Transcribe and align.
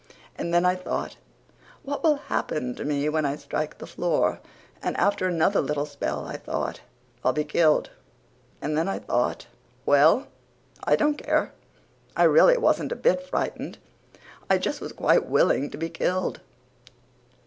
And 0.35 0.51
then 0.51 0.65
I 0.65 0.73
thought, 0.73 1.15
what 1.83 2.01
will 2.01 2.15
happen 2.15 2.73
to 2.73 2.83
me 2.83 3.07
when 3.07 3.23
I 3.23 3.35
strike 3.35 3.77
the 3.77 3.85
floor, 3.85 4.39
and 4.81 4.97
after 4.97 5.27
another 5.27 5.61
little 5.61 5.85
spell 5.85 6.25
I 6.25 6.37
thought, 6.37 6.81
I'll 7.23 7.33
be 7.33 7.43
killed. 7.43 7.91
And 8.63 8.75
then 8.75 8.87
I 8.89 8.97
thought, 8.97 9.45
well, 9.85 10.25
I 10.83 10.95
don't 10.95 11.23
care. 11.23 11.53
I 12.17 12.23
really 12.23 12.57
wasn't 12.57 12.91
a 12.91 12.95
bit 12.95 13.21
frightened. 13.29 13.77
I 14.49 14.57
just 14.57 14.81
was 14.81 14.91
quite 14.91 15.27
willing 15.27 15.69
to 15.69 15.77
be 15.77 15.91
killed. 15.91 16.41